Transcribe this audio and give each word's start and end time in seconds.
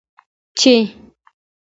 چې: 0.59 0.73